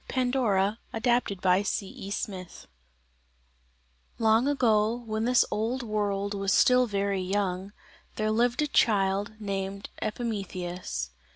[0.07, 2.09] PANDORA ADAPTED BY C.E.
[2.09, 2.65] SMITH
[4.17, 7.71] Long, long ago, when this old world was still very young,
[8.15, 11.11] there lived a child named Epimetheus.